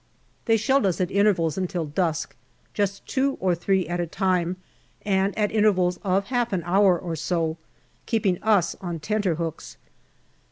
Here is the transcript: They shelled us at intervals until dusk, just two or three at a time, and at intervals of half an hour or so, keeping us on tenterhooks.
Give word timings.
They 0.45 0.57
shelled 0.57 0.87
us 0.87 0.99
at 0.99 1.11
intervals 1.11 1.59
until 1.59 1.85
dusk, 1.85 2.35
just 2.73 3.05
two 3.05 3.37
or 3.39 3.53
three 3.53 3.87
at 3.87 3.99
a 3.99 4.07
time, 4.07 4.57
and 5.03 5.37
at 5.37 5.51
intervals 5.51 5.99
of 6.03 6.23
half 6.25 6.51
an 6.53 6.63
hour 6.65 6.97
or 6.97 7.15
so, 7.15 7.57
keeping 8.07 8.41
us 8.41 8.75
on 8.81 8.99
tenterhooks. 8.99 9.77